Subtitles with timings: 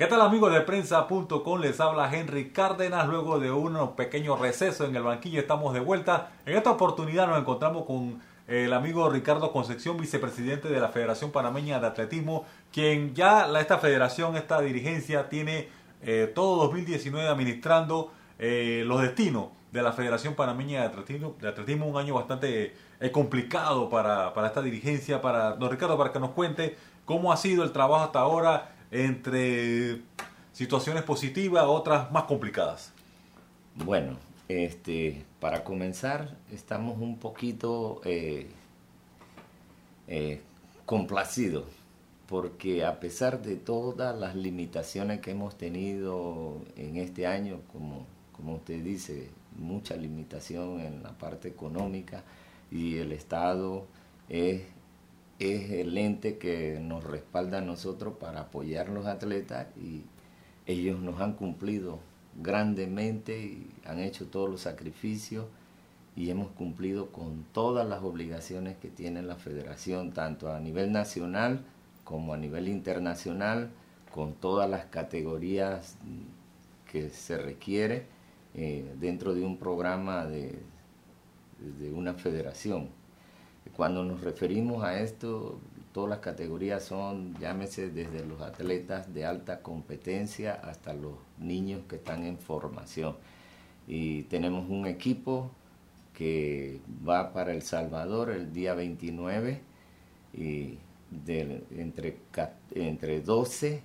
[0.00, 1.60] ¿Qué tal amigos de prensa.com?
[1.60, 3.06] Les habla Henry Cárdenas.
[3.06, 6.30] Luego de un pequeño receso en el banquillo estamos de vuelta.
[6.46, 8.18] En esta oportunidad nos encontramos con
[8.48, 14.38] el amigo Ricardo Concepción, vicepresidente de la Federación Panameña de Atletismo, quien ya esta federación,
[14.38, 15.68] esta dirigencia tiene
[16.00, 21.84] eh, todo 2019 administrando eh, los destinos de la Federación Panameña de Atletismo, de atletismo
[21.84, 26.30] un año bastante eh, complicado para, para esta dirigencia, para don Ricardo, para que nos
[26.30, 30.00] cuente cómo ha sido el trabajo hasta ahora entre
[30.52, 32.92] situaciones positivas, otras más complicadas?
[33.74, 34.16] Bueno,
[34.48, 38.48] este, para comenzar, estamos un poquito eh,
[40.08, 40.40] eh,
[40.86, 41.66] complacidos,
[42.26, 48.56] porque a pesar de todas las limitaciones que hemos tenido en este año, como, como
[48.56, 52.22] usted dice, mucha limitación en la parte económica
[52.70, 53.86] y el Estado
[54.28, 54.62] es
[55.40, 60.04] es el ente que nos respalda a nosotros para apoyar a los atletas y
[60.66, 61.98] ellos nos han cumplido
[62.40, 65.46] grandemente y han hecho todos los sacrificios
[66.14, 71.64] y hemos cumplido con todas las obligaciones que tiene la federación, tanto a nivel nacional
[72.04, 73.70] como a nivel internacional,
[74.12, 75.96] con todas las categorías
[76.90, 78.06] que se requiere
[78.54, 80.58] eh, dentro de un programa de,
[81.78, 82.88] de una federación.
[83.76, 85.58] Cuando nos referimos a esto,
[85.92, 91.96] todas las categorías son, llámese desde los atletas de alta competencia hasta los niños que
[91.96, 93.16] están en formación.
[93.86, 95.50] Y tenemos un equipo
[96.14, 99.60] que va para El Salvador el día 29
[100.34, 100.78] y
[101.76, 102.16] entre,
[102.74, 103.82] entre 12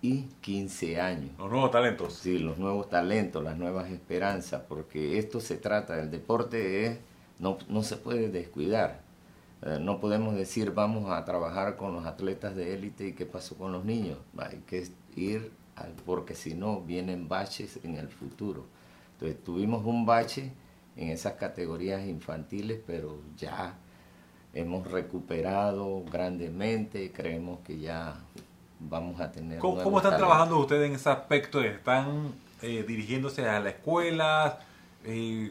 [0.00, 1.30] y 15 años.
[1.38, 2.14] Los nuevos talentos.
[2.14, 6.98] Sí, los nuevos talentos, las nuevas esperanzas, porque esto se trata, el deporte es
[7.42, 9.00] no, no se puede descuidar.
[9.62, 13.56] Eh, no podemos decir vamos a trabajar con los atletas de élite y qué pasó
[13.56, 14.16] con los niños.
[14.38, 15.52] Hay que ir
[16.06, 18.64] porque si no vienen baches en el futuro.
[19.14, 20.52] Entonces tuvimos un bache
[20.96, 23.74] en esas categorías infantiles, pero ya
[24.54, 28.20] hemos recuperado grandemente, creemos que ya
[28.78, 29.58] vamos a tener...
[29.58, 31.60] ¿Cómo, ¿cómo están trabajando ustedes en ese aspecto?
[31.60, 34.60] ¿Están eh, dirigiéndose a la escuela?
[35.04, 35.50] Eh,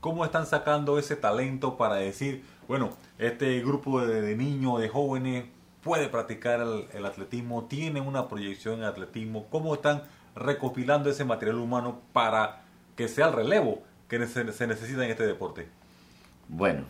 [0.00, 5.44] ¿Cómo están sacando ese talento para decir, bueno, este grupo de, niños, de jóvenes
[5.82, 6.60] puede practicar
[6.92, 9.46] el, atletismo, tiene una proyección en atletismo?
[9.50, 12.62] ¿Cómo están recopilando ese material humano para
[12.96, 15.68] que sea el relevo que se, necesita en este deporte?
[16.48, 16.84] Bueno,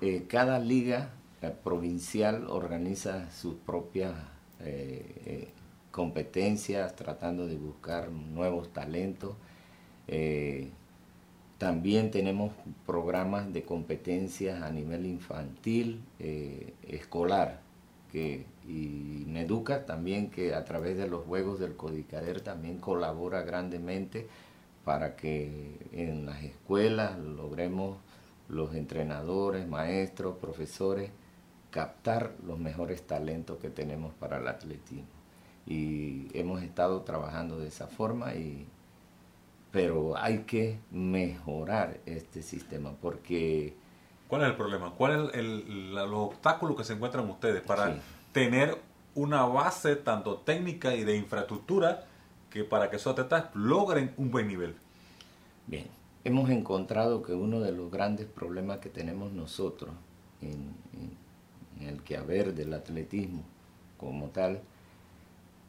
[0.00, 1.10] eh, cada liga
[1.42, 4.12] eh, provincial organiza sus propias
[4.58, 5.52] eh,
[5.92, 9.36] competencias, tratando de buscar nuevos talentos.
[11.58, 12.52] También tenemos
[12.84, 17.60] programas de competencias a nivel infantil, eh, escolar,
[18.12, 24.26] que, y Neduca también que a través de los juegos del Codicader también colabora grandemente
[24.84, 27.98] para que en las escuelas logremos
[28.48, 31.10] los entrenadores, maestros, profesores,
[31.70, 35.08] captar los mejores talentos que tenemos para el atletismo.
[35.66, 38.68] Y hemos estado trabajando de esa forma y
[39.76, 43.76] pero hay que mejorar este sistema porque...
[44.26, 44.94] ¿Cuál es el problema?
[44.94, 47.98] ¿Cuál es el, los obstáculos que se encuentran ustedes para
[48.32, 48.78] tener
[49.14, 52.06] una base tanto técnica y de infraestructura
[52.48, 54.76] que para que esos atletas logren un buen nivel?
[55.66, 55.88] Bien,
[56.24, 59.90] hemos encontrado que uno de los grandes problemas que tenemos nosotros
[60.40, 60.74] en,
[61.78, 63.44] en el que haber del atletismo
[63.98, 64.62] como tal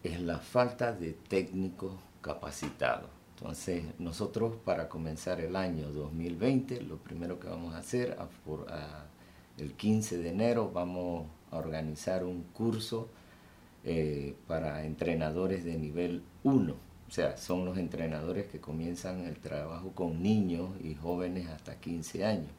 [0.01, 1.91] es la falta de técnicos
[2.21, 8.17] capacitados entonces, nosotros para comenzar el año 2020, lo primero que vamos a hacer,
[9.59, 13.09] el 15 de enero, vamos a organizar un curso
[13.83, 16.73] eh, para entrenadores de nivel 1.
[16.73, 22.25] O sea, son los entrenadores que comienzan el trabajo con niños y jóvenes hasta 15
[22.25, 22.51] años.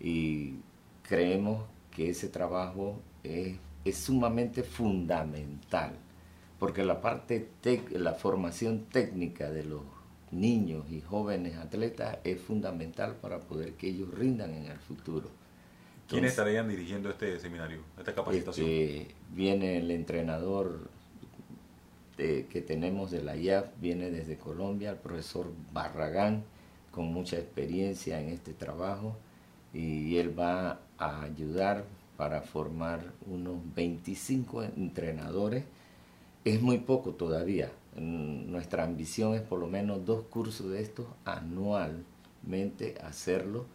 [0.00, 0.54] Y
[1.02, 3.58] creemos que ese trabajo es
[3.98, 5.92] sumamente fundamental
[6.62, 7.48] porque la parte
[7.90, 9.82] la formación técnica de los
[10.30, 15.28] niños y jóvenes atletas es fundamental para poder que ellos rindan en el futuro.
[16.06, 18.64] ¿Quiénes estarían dirigiendo este seminario, esta capacitación?
[18.64, 20.88] Este, viene el entrenador
[22.16, 26.44] que tenemos de la IAF, viene desde Colombia, el profesor Barragán,
[26.92, 29.16] con mucha experiencia en este trabajo,
[29.74, 35.64] y él va a ayudar para formar unos 25 entrenadores
[36.44, 37.70] es muy poco todavía.
[37.96, 43.66] Nuestra ambición es por lo menos dos cursos de estos anualmente, hacerlo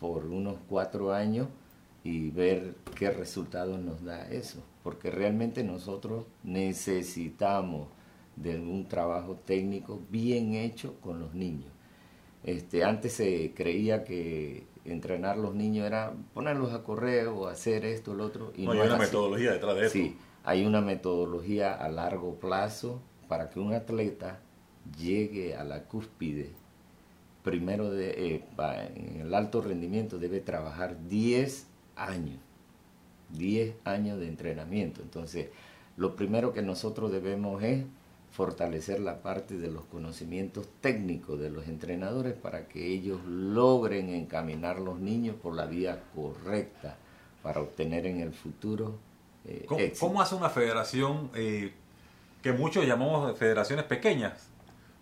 [0.00, 1.48] por unos cuatro años
[2.04, 4.62] y ver qué resultados nos da eso.
[4.82, 7.88] Porque realmente nosotros necesitamos
[8.36, 11.70] de un trabajo técnico bien hecho con los niños.
[12.44, 18.12] Este, antes se creía que entrenar los niños era ponerlos a correr o hacer esto
[18.12, 18.52] o lo otro.
[18.56, 19.92] Y no, hay una metodología detrás de eso.
[19.92, 20.16] Sí,
[20.48, 24.40] hay una metodología a largo plazo para que un atleta
[24.98, 26.52] llegue a la cúspide.
[27.44, 28.42] Primero, eh,
[28.96, 31.66] en el alto rendimiento debe trabajar 10
[31.96, 32.38] años.
[33.36, 35.02] 10 años de entrenamiento.
[35.02, 35.50] Entonces,
[35.98, 37.84] lo primero que nosotros debemos es
[38.30, 44.78] fortalecer la parte de los conocimientos técnicos de los entrenadores para que ellos logren encaminar
[44.80, 46.96] los niños por la vía correcta
[47.42, 48.94] para obtener en el futuro.
[49.48, 51.72] Eh, ¿Cómo, hace una federación eh,
[52.42, 54.48] que muchos llamamos federaciones pequeñas?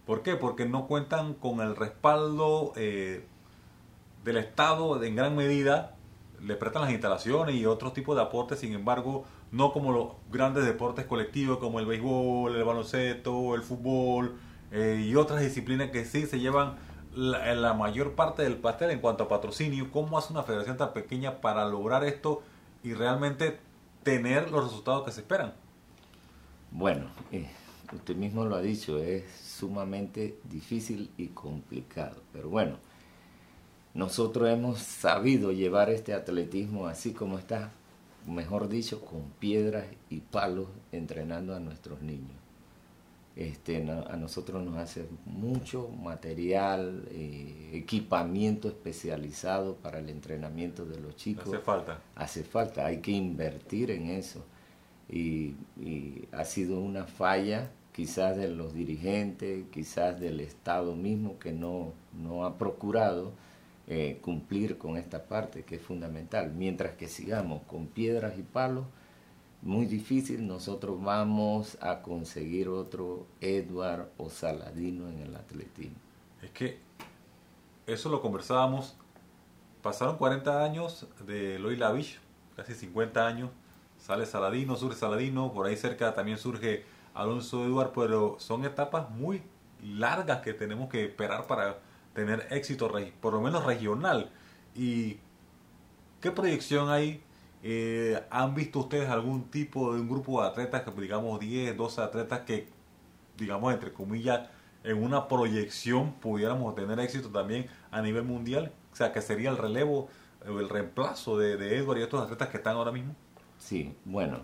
[0.06, 0.36] ¿Por qué?
[0.36, 3.24] Porque no cuentan con el respaldo eh,
[4.24, 5.96] del Estado en gran medida,
[6.40, 10.64] le prestan las instalaciones y otros tipos de aportes, sin embargo, no como los grandes
[10.64, 14.36] deportes colectivos como el béisbol, el baloncesto, el fútbol
[14.70, 16.76] eh, y otras disciplinas que sí se llevan
[17.12, 19.90] la, la, mayor parte del pastel en cuanto a patrocinio.
[19.90, 22.42] ¿Cómo hace una federación tan pequeña para lograr esto
[22.84, 23.58] y realmente
[24.06, 25.52] tener los resultados que se esperan?
[26.70, 27.50] Bueno, eh,
[27.92, 32.76] usted mismo lo ha dicho, es sumamente difícil y complicado, pero bueno.
[33.94, 37.72] Nosotros hemos sabido llevar este atletismo así como está
[38.28, 42.35] mejor dicho, con piedras y palos entrenando a nuestros niños.
[43.36, 51.16] Este, a nosotros nos hace mucho material, eh, equipamiento especializado para el entrenamiento de los
[51.16, 51.48] chicos.
[51.48, 52.00] Hace falta.
[52.14, 54.42] Hace falta, hay que invertir en eso.
[55.10, 61.52] Y, y ha sido una falla quizás de los dirigentes, quizás del Estado mismo que
[61.52, 63.32] no, no ha procurado
[63.88, 66.52] eh, cumplir con esta parte que es fundamental.
[66.54, 68.84] Mientras que sigamos con piedras y palos,
[69.66, 75.96] muy difícil, nosotros vamos a conseguir otro Edward o Saladino en el atletismo.
[76.42, 76.78] Es que
[77.86, 78.96] eso lo conversábamos,
[79.82, 82.18] pasaron 40 años de Loy Lavich,
[82.54, 83.50] casi 50 años,
[83.98, 86.84] sale Saladino, surge Saladino, por ahí cerca también surge
[87.14, 89.42] Alonso Edward, pero son etapas muy
[89.82, 91.78] largas que tenemos que esperar para
[92.14, 92.90] tener éxito,
[93.20, 94.30] por lo menos regional.
[94.74, 95.18] ¿Y
[96.20, 97.22] qué proyección hay?
[97.68, 102.00] Eh, ¿Han visto ustedes algún tipo de un grupo de atletas, que digamos 10, 12
[102.00, 102.68] atletas que,
[103.36, 104.48] digamos, entre comillas,
[104.84, 108.70] en una proyección pudiéramos tener éxito también a nivel mundial?
[108.92, 110.08] O sea, que sería el relevo
[110.48, 113.16] o el reemplazo de, de Edward y estos atletas que están ahora mismo.
[113.58, 114.42] Sí, bueno,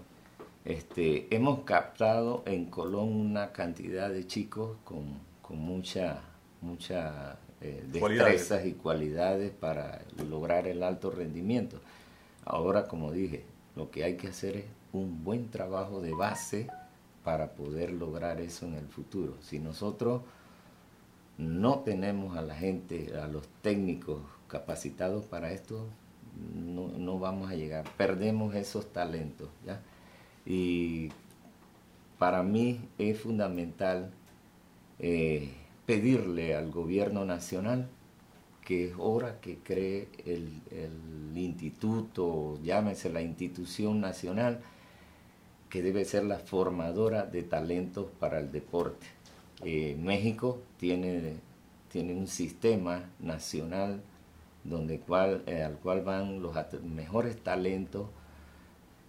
[0.64, 6.22] este, hemos captado en Colón una cantidad de chicos con, con mucha,
[6.60, 11.80] mucha eh, destrezas y cualidades para lograr el alto rendimiento.
[12.44, 13.44] Ahora, como dije,
[13.76, 16.68] lo que hay que hacer es un buen trabajo de base
[17.24, 19.36] para poder lograr eso en el futuro.
[19.40, 20.22] Si nosotros
[21.38, 25.86] no tenemos a la gente, a los técnicos capacitados para esto,
[26.54, 27.84] no, vamos a llegar.
[27.96, 29.48] Perdemos esos talentos.
[30.44, 31.10] Y
[32.18, 34.10] para mí es fundamental
[34.98, 35.50] eh,
[35.86, 37.88] pedirle al gobierno nacional
[38.64, 40.62] que es hora que cree el,
[41.34, 44.60] instituto, llámese la institución nacional,
[45.70, 49.06] que debe ser la formadora de talentos para el deporte.
[49.64, 51.36] Eh, México tiene,
[51.90, 54.02] tiene un sistema nacional
[54.64, 55.02] donde
[55.46, 58.08] eh, al cual van los mejores talentos,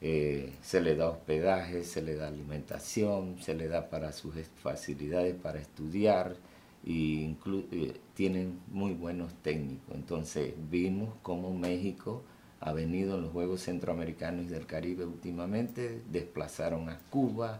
[0.02, 5.36] eh, se le da hospedaje, se le da alimentación, se le da para sus facilidades
[5.36, 6.36] para estudiar,
[6.84, 7.36] y
[7.72, 9.96] eh, tienen muy buenos técnicos.
[9.96, 12.24] Entonces vimos cómo México
[12.60, 17.60] ha venido en los Juegos Centroamericanos y del Caribe últimamente, desplazaron a Cuba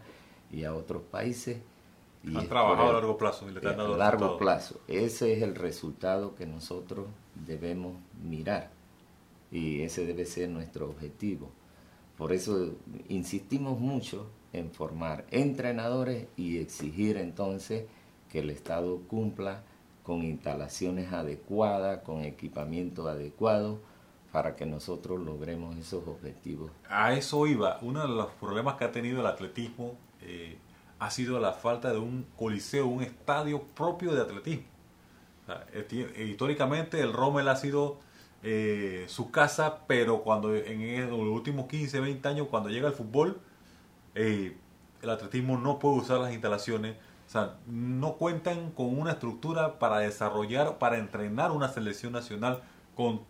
[0.50, 1.58] y a otros países.
[2.22, 4.80] Y han trabajado a largo plazo y le han dado A largo plazo.
[4.88, 8.70] Ese es el resultado que nosotros debemos mirar
[9.50, 11.50] y ese debe ser nuestro objetivo.
[12.16, 12.74] Por eso
[13.08, 17.84] insistimos mucho en formar entrenadores y exigir entonces
[18.34, 19.62] que el Estado cumpla
[20.02, 23.78] con instalaciones adecuadas, con equipamiento adecuado,
[24.32, 26.72] para que nosotros logremos esos objetivos.
[26.88, 27.78] A eso iba.
[27.80, 30.58] Uno de los problemas que ha tenido el atletismo eh,
[30.98, 34.64] ha sido la falta de un coliseo, un estadio propio de atletismo.
[35.72, 38.00] Eh, históricamente el Rommel ha sido
[38.42, 43.40] eh, su casa, pero cuando en los últimos 15, 20 años, cuando llega el fútbol,
[44.16, 44.56] el
[45.08, 46.96] atletismo no puede usar las instalaciones
[47.34, 52.62] sea, no cuentan con una estructura para desarrollar, para entrenar una selección nacional
[52.94, 53.22] con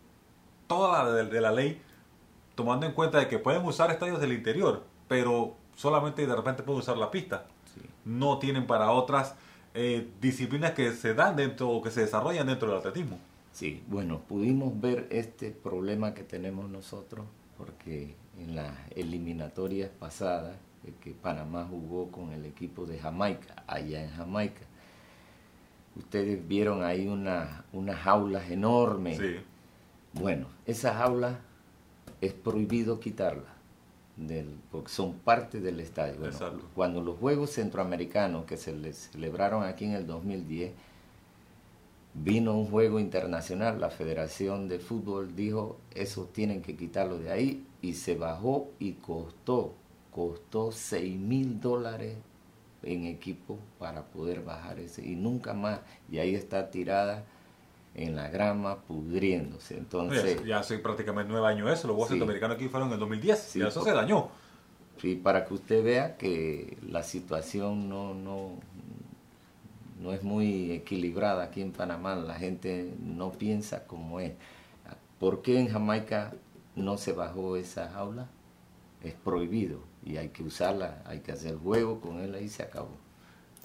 [0.67, 1.81] toda la de, la ley,
[2.55, 6.81] tomando en cuenta de que pueden usar estadios del interior, pero solamente de repente pueden
[6.81, 7.47] usar la pista.
[8.05, 9.35] no tienen para otras
[9.73, 13.19] eh, disciplinas que se dan dentro o que se desarrollan dentro del atletismo.
[13.53, 20.57] Sí, bueno, pudimos ver este problema que tenemos nosotros porque en las eliminatorias pasadas
[20.93, 24.63] que Panamá jugó con el equipo de Jamaica, allá en Jamaica.
[25.97, 29.19] Ustedes vieron ahí una, unas jaulas enormes.
[29.19, 29.37] Sí.
[30.13, 31.37] Bueno, esas jaulas
[32.21, 33.55] es prohibido quitarlas
[34.17, 36.21] del, porque son parte del estadio.
[36.75, 40.73] cuando los Juegos Centroamericanos que se les celebraron aquí en el 2010,
[42.15, 47.67] vino un juego internacional, la Federación de Fútbol dijo, eso tienen que quitarlo de ahí,
[47.83, 49.75] y se bajó y costó,
[50.15, 52.17] costó 6 mil dólares
[52.83, 55.81] en equipo para poder bajar ese, y nunca más,
[56.11, 57.25] y ahí está tirada
[57.95, 59.77] en la grama pudriéndose.
[59.77, 63.57] Entonces, ya hace prácticamente nueve años eso, los Juegos Centroamericanos aquí fueron en el 2010,
[63.57, 64.29] y eso se dañó.
[64.99, 68.51] Sí, para que usted vea que la situación no, no,
[70.01, 74.33] no es muy equilibrada aquí en Panamá, la gente no piensa como es.
[75.19, 76.33] ¿Por qué en Jamaica
[76.77, 78.29] no se bajó esa jaula?
[79.03, 82.97] Es prohibido y hay que usarla, hay que hacer juego con él y se acabó.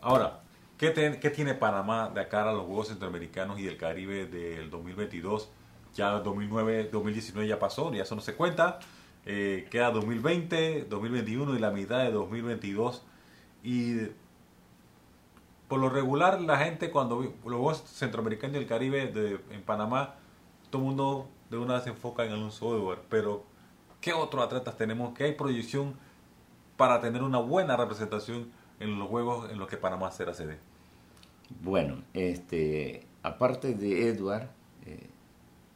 [0.01, 0.41] Ahora,
[0.77, 5.49] ¿qué, tiene Panamá de cara a los Juegos Centroamericanos y del Caribe del 2022?
[5.95, 8.79] Ya 2009, 2019 ya pasó, ya eso no se cuenta.
[9.25, 13.03] Eh, queda 2020, 2021 y la mitad de 2022.
[13.63, 13.97] Y
[15.67, 20.15] por lo regular la gente cuando los Juegos Centroamericanos y el Caribe en Panamá,
[20.69, 23.01] todo el mundo de una vez se enfoca en Alonso Edward.
[23.09, 23.43] Pero,
[23.99, 25.13] ¿qué otros atletas tenemos?
[25.13, 25.95] ¿Qué hay proyección
[26.79, 30.59] para tener una buena representación en los Juegos en los que Panamá será sede?
[31.61, 34.47] Bueno, este, aparte de Edward,
[34.85, 35.09] eh,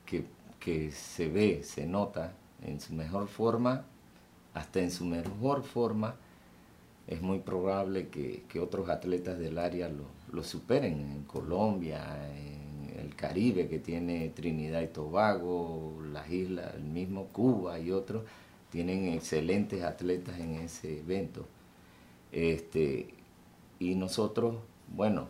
[0.05, 0.25] que,
[0.61, 2.31] que se ve, se nota
[2.61, 3.83] en su mejor forma,
[4.53, 6.15] hasta en su mejor forma,
[7.05, 12.01] es muy probable que, otros atletas del área lo, superen en Colombia,
[12.33, 18.23] en el Caribe que tiene Trinidad y Tobago, las islas, el mismo Cuba y otros,
[18.73, 21.45] tienen excelentes atletas en ese evento.
[22.31, 23.13] Este,
[23.77, 24.55] y nosotros,
[24.87, 25.27] bueno,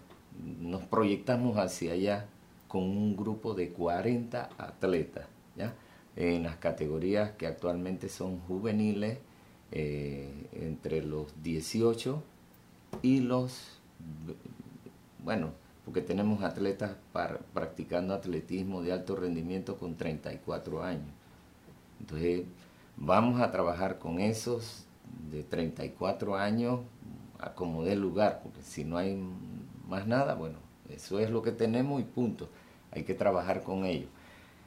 [0.61, 2.27] nos proyectamos hacia allá
[2.69, 5.73] con un grupo de 40 atletas, ¿ya?
[6.15, 9.19] En las categorías que actualmente son juveniles,
[9.71, 12.23] eh, entre los 18
[13.01, 13.81] y los,
[15.21, 15.51] bueno,
[15.83, 16.95] porque tenemos atletas
[17.53, 21.11] practicando atletismo de alto rendimiento con 34 años.
[21.99, 22.43] Entonces,
[22.97, 24.85] vamos a trabajar con esos
[25.31, 26.81] de 34 años
[27.39, 29.21] a como dé lugar, porque si no hay
[29.87, 30.57] más nada, bueno,
[30.89, 32.49] eso es lo que tenemos y punto.
[32.91, 34.09] Hay que trabajar con ellos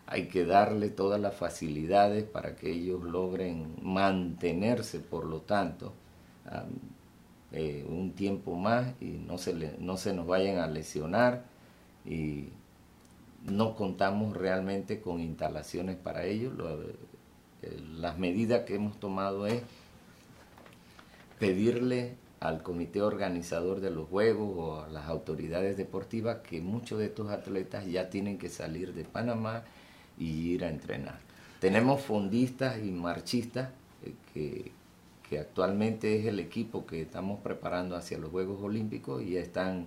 [0.06, 5.92] hay que darle todas las facilidades para que ellos logren mantenerse, por lo tanto,
[7.52, 11.44] eh, un tiempo más y no se, no se nos vayan a lesionar
[12.04, 12.50] y
[13.44, 16.54] no contamos realmente con instalaciones para ellos.
[17.96, 19.62] Las medidas que hemos tomado es
[21.38, 27.06] pedirle al comité organizador de los juegos o a las autoridades deportivas que muchos de
[27.06, 29.64] estos atletas ya tienen que salir de Panamá
[30.18, 31.18] y ir a entrenar.
[31.60, 33.70] Tenemos fondistas y marchistas
[34.04, 34.72] eh, que,
[35.28, 39.86] que, actualmente es el equipo que estamos preparando hacia los Juegos Olímpicos y están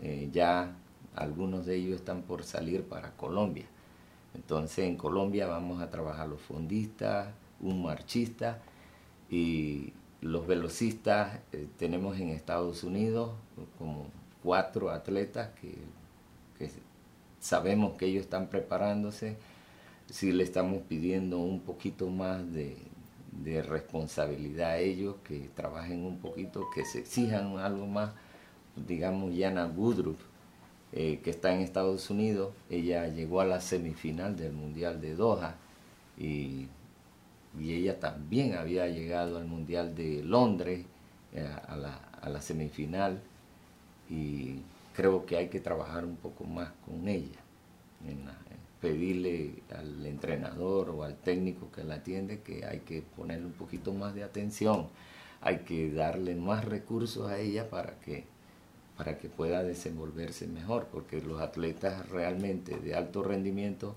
[0.00, 0.76] eh, ya,
[1.16, 3.66] algunos de ellos están por salir para Colombia.
[4.34, 7.28] Entonces en Colombia vamos a trabajar los fondistas,
[7.60, 8.60] un marchista
[9.30, 13.32] y los velocistas eh, tenemos en Estados Unidos
[13.78, 14.06] como
[14.42, 15.76] cuatro atletas que,
[17.40, 19.36] sabemos que ellos están preparándose
[20.10, 22.76] sí le estamos pidiendo un poquito más de,
[23.62, 28.12] responsabilidad a ellos, que trabajen un poquito, que se exijan algo más.
[28.76, 30.20] Digamos, Yana Woodruff,
[30.92, 35.56] eh, que está en Estados Unidos, ella llegó a la semifinal del Mundial de Doha
[36.16, 36.68] y,
[37.58, 40.86] ella también había llegado al Mundial de Londres,
[41.32, 43.20] eh, a, la, a la semifinal,
[44.08, 44.60] y
[44.94, 47.40] creo que hay que trabajar un poco más con ella
[48.06, 48.28] en
[48.80, 53.92] pedirle al entrenador o al técnico que la atiende que hay que ponerle un poquito
[53.92, 54.88] más de atención,
[55.40, 58.24] hay que darle más recursos a ella para que,
[58.98, 63.94] para que pueda desenvolverse mejor, porque los atletas realmente de alto rendimiento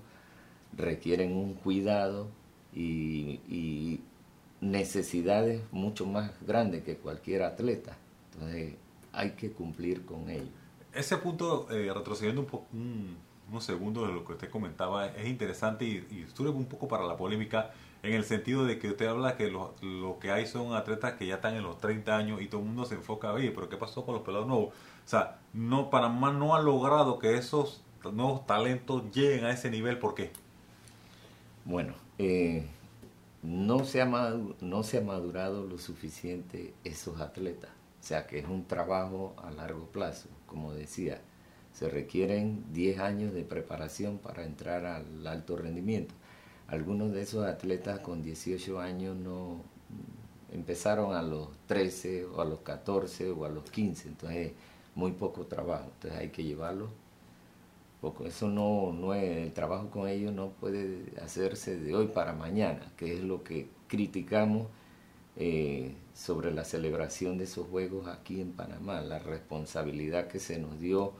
[0.76, 2.28] requieren un cuidado
[2.72, 4.00] y,
[4.60, 7.96] necesidades mucho más grandes que cualquier atleta.
[8.32, 8.74] Entonces
[9.12, 10.46] hay que cumplir con ello.
[10.94, 12.68] Ese punto, eh, retrocediendo un, poco
[13.50, 15.08] unos segundos de lo que usted comentaba.
[15.08, 19.06] Es interesante y, y un poco para la polémica en el sentido de que usted
[19.06, 22.42] habla que lo, lo, que hay son atletas que ya están en los 30 años
[22.42, 24.68] y todo el mundo se enfoca, oye, pero ¿qué pasó con los pelados nuevos?
[24.68, 27.82] O sea, no, Panamá no ha logrado que esos
[28.12, 30.32] nuevos talentos lleguen a ese nivel, ¿por qué?
[31.64, 32.66] Bueno, eh,
[33.42, 37.70] no, se ha no se ha madurado lo suficiente esos atletas.
[38.00, 40.28] O sea que es un trabajo a largo plazo.
[40.46, 41.20] Como decía,
[41.72, 46.14] se requieren 10 años de preparación para entrar al alto rendimiento.
[46.72, 49.60] Algunos de esos atletas con 18 años no
[50.50, 54.52] empezaron a los 13 o a los 14 o a los 15, entonces
[54.94, 55.90] muy poco trabajo.
[55.92, 56.88] Entonces hay que llevarlos
[58.00, 58.24] poco.
[58.24, 62.90] Eso no, no es, el trabajo con ellos no puede hacerse de hoy para mañana,
[62.96, 64.66] que es lo que criticamos
[65.36, 70.80] eh, sobre la celebración de esos juegos aquí en Panamá, la responsabilidad que se nos
[70.80, 71.12] dio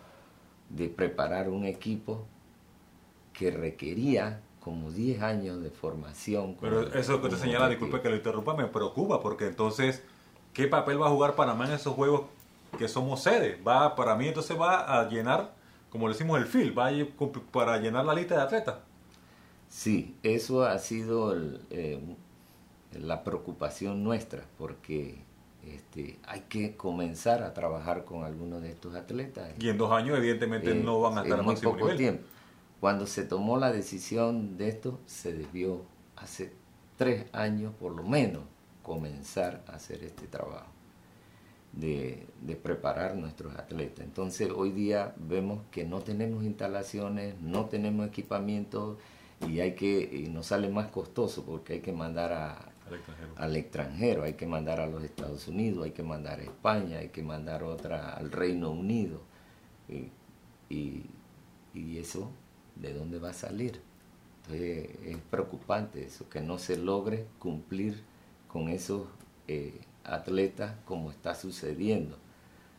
[0.70, 2.24] de preparar un equipo
[3.34, 6.56] que requería como 10 años de formación.
[6.60, 10.02] Pero eso que te señala, disculpe que lo interrumpa, me preocupa porque entonces,
[10.52, 12.22] ¿qué papel va a jugar Panamá en esos juegos
[12.78, 13.60] que somos sede?
[13.66, 15.54] Va, para mí entonces va a llenar,
[15.90, 16.92] como le decimos, el FIL, va a,
[17.50, 18.76] para llenar la lista de atletas.
[19.68, 21.34] Sí, eso ha sido
[21.70, 22.00] eh,
[22.92, 25.18] la preocupación nuestra, porque
[25.66, 29.50] este, hay que comenzar a trabajar con algunos de estos atletas.
[29.58, 32.24] Y en dos años, evidentemente, no van a estar en muy poco tiempo.
[32.82, 35.82] Cuando se tomó la decisión de esto, se debió
[36.16, 36.52] hace
[36.96, 38.42] tres años por lo menos
[38.82, 40.66] comenzar a hacer este trabajo
[41.74, 42.26] de,
[42.60, 44.04] preparar nuestros atletas.
[44.04, 48.98] Entonces hoy día vemos que no tenemos instalaciones, no tenemos equipamiento
[49.46, 52.32] y hay que nos sale más costoso porque hay que mandar
[53.36, 54.24] al, extranjero.
[54.24, 57.62] hay que mandar a los Estados Unidos, hay que mandar a España, hay que mandar
[57.62, 59.20] otra al Reino Unido.
[59.88, 60.10] y,
[61.74, 62.32] y eso
[62.76, 63.80] de dónde va a salir.
[64.42, 68.02] Entonces es preocupante eso, que no se logre cumplir
[68.48, 69.06] con esos
[69.48, 72.18] eh, atletas como está sucediendo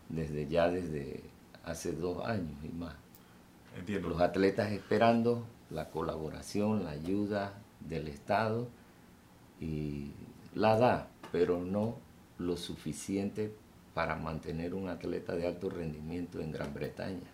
[0.10, 1.24] desde ya desde
[1.64, 2.96] hace dos años y más.
[3.78, 4.10] Entiendo.
[4.10, 8.68] Los atletas esperando la colaboración, la ayuda del Estado
[9.60, 10.12] y
[10.54, 11.96] la da, pero no
[12.38, 13.56] lo suficiente
[13.94, 17.32] para mantener un atleta de alto rendimiento en Gran Bretaña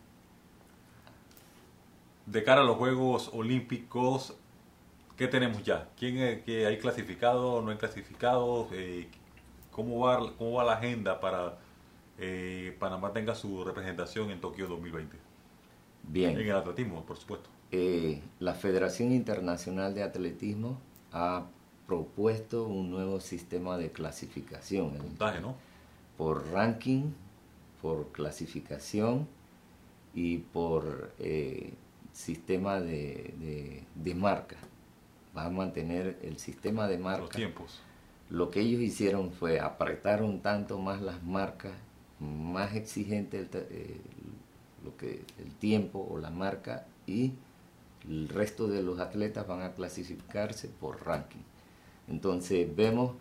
[2.32, 4.36] de cara a los Juegos Olímpicos,
[5.18, 5.89] ¿qué tenemos ya?
[5.98, 8.68] ¿Quién es, que hay clasificado, no hay clasificado?
[8.72, 9.08] Eh,
[9.72, 11.58] ¿cómo, va, ¿Cómo va la agenda para
[12.20, 15.18] eh, Panamá tenga su representación en Tokio 2020?
[16.04, 16.39] Bien.
[16.39, 17.50] En el atletismo, por supuesto.
[17.72, 20.80] Eh, la Federación Internacional de Atletismo
[21.12, 21.48] ha
[21.88, 24.92] propuesto un nuevo sistema de clasificación.
[24.92, 25.56] Puntaje, ¿no?
[26.15, 27.12] Por ranking,
[27.82, 29.28] por clasificación
[30.13, 31.13] y por
[32.20, 34.58] sistema de, de, marca.
[35.36, 37.22] Va a mantener el sistema de marca.
[37.22, 37.80] Los tiempos.
[38.30, 41.72] Lo que ellos hicieron fue apretar un tanto más las marcas,
[42.20, 44.02] más exigente el, eh,
[44.84, 47.34] lo que, el tiempo o la marca y
[48.08, 51.44] el resto de los atletas van a clasificarse por ranking.
[52.10, 53.16] Entonces vemos,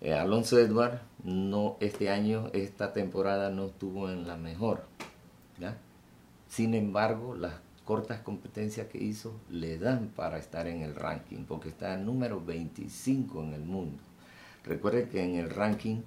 [0.00, 4.84] eh, Alonso Edward no, este año, esta temporada no estuvo en la mejor.
[6.48, 11.70] Sin embargo, las cortas competencias que hizo le dan para estar en el ranking, porque
[11.70, 13.98] está en número 25 en el mundo.
[14.64, 16.02] Recuerde que en el ranking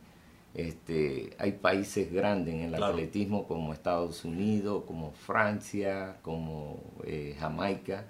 [0.54, 8.06] este, hay países grandes en el atletismo como Estados Unidos, como Francia, como eh, Jamaica,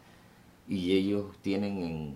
[0.68, 2.16] y ellos tienen en,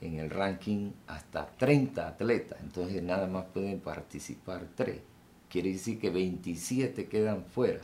[0.00, 5.00] en el ranking hasta 30 atletas, entonces nada más pueden participar 3.
[5.48, 7.80] Quiere decir que 27 quedan fuera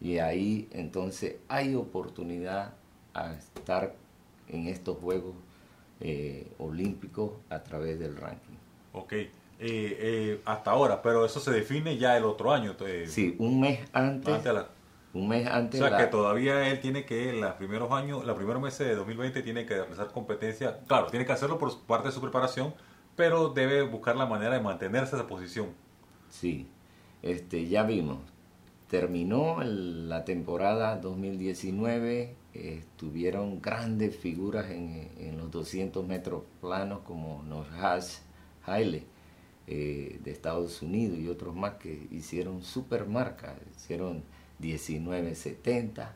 [0.00, 2.74] y ahí entonces hay oportunidad
[3.14, 3.94] a estar
[4.48, 5.34] en estos Juegos
[6.00, 8.56] eh, Olímpicos a través del ranking.
[8.92, 9.28] Ok, eh,
[9.60, 12.74] eh, hasta ahora, pero eso se define ya el otro año.
[13.06, 14.42] sí, un mes antes.
[15.12, 15.80] un mes antes.
[15.80, 18.94] O sea que todavía él tiene que, en los primeros años, los primeros meses de
[18.94, 20.80] 2020, tiene que realizar competencia.
[20.86, 22.74] Claro, tiene que hacerlo por parte de su preparación,
[23.16, 25.68] pero debe buscar la manera de mantenerse esa posición.
[26.30, 26.66] Sí,
[27.22, 28.18] este, ya vimos,
[28.90, 38.22] terminó la temporada 2019, estuvieron grandes figuras en, los 200 metros planos como Norhas
[38.66, 39.04] Haile
[39.68, 44.24] eh, de Estados Unidos y otros más que hicieron super marcas, hicieron
[44.58, 46.12] 1970,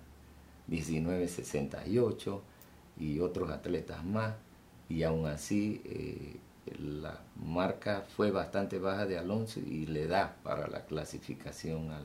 [0.67, 2.43] 1968
[2.99, 4.35] y otros atletas más.
[4.89, 6.37] Y aún así eh,
[6.81, 12.05] la marca fue bastante baja de Alonso y le da para la clasificación al,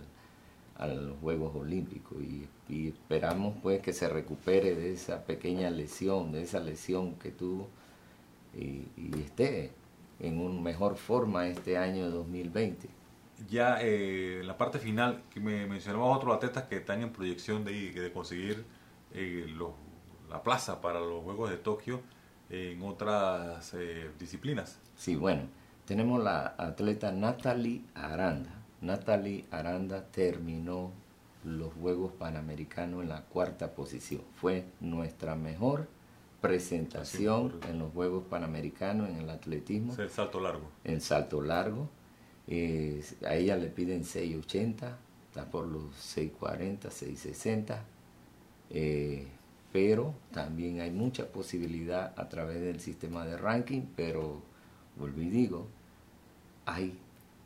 [0.79, 2.47] a los Juegos Olímpicos y,
[2.87, 7.67] esperamos pues que se recupere de esa pequeña lesión, de esa lesión que tuvo
[8.55, 8.87] y,
[9.19, 9.71] esté
[10.19, 12.87] en una mejor forma este año 2020.
[13.49, 17.63] Ya eh, en la parte final, que me mencionabas otros atletas que están en proyección
[17.63, 18.65] de, de conseguir
[19.13, 19.47] eh,
[20.29, 22.01] la plaza para los Juegos de Tokio
[22.49, 24.79] en otras eh, disciplinas.
[24.95, 25.43] Sí, bueno,
[25.85, 28.58] tenemos la atleta Natalie Aranda.
[28.81, 30.91] Natalie Aranda terminó
[31.43, 34.21] los Juegos Panamericanos en la cuarta posición.
[34.35, 35.87] Fue nuestra mejor
[36.41, 39.93] presentación en los Juegos Panamericanos en el atletismo.
[39.97, 40.69] el salto largo.
[40.83, 41.89] En salto largo.
[42.47, 44.95] Eh, a ella le piden 6.80,
[45.27, 47.79] está por los 6.40, 6.60.
[48.71, 49.27] Eh,
[49.71, 54.41] pero también hay mucha posibilidad a través del sistema de ranking, pero
[54.95, 55.67] vuelvo y digo,
[56.65, 56.97] hay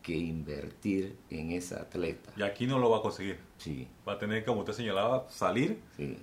[0.04, 2.32] que invertir en esa atleta.
[2.36, 3.40] Y aquí no lo va a conseguir.
[3.58, 3.88] Sí.
[4.08, 5.80] Va a tener, como usted señalaba, salir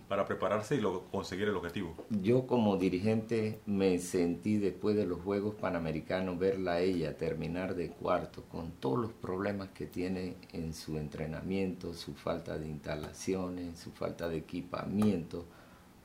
[0.07, 1.97] para prepararse y lo, conseguir el objetivo.
[2.11, 7.89] Yo como dirigente me sentí después de los Juegos Panamericanos verla a ella terminar de
[7.89, 13.91] cuarto con todos los problemas que tiene en su entrenamiento, su falta de instalaciones, su
[13.93, 15.47] falta de equipamiento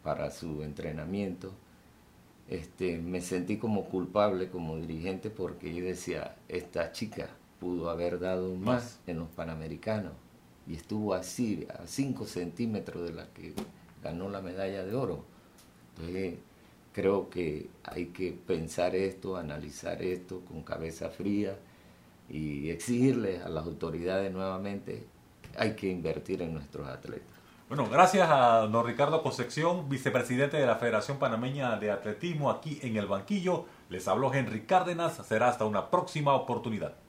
[0.02, 1.52] para su entrenamiento.
[2.48, 7.30] Este, me sentí como culpable como dirigente porque yo decía, esta chica
[7.66, 10.14] pudo haber dado más, en los Panamericanos
[10.68, 13.56] y estuvo así, a 5 centímetros de la que
[14.04, 15.26] ganó la medalla de oro.
[15.96, 16.36] Entonces,
[16.94, 21.58] creo que hay que pensar esto, analizar esto con cabeza fría
[22.30, 25.08] y exigirle a las autoridades nuevamente,
[25.58, 27.34] hay que invertir en nuestros atletas.
[27.68, 32.96] Bueno, gracias a don Ricardo Concepción, vicepresidente de la Federación Panameña de Atletismo aquí en
[32.96, 33.66] el banquillo.
[33.90, 35.16] Les habló Henry Cárdenas.
[35.26, 37.05] Será hasta una próxima oportunidad.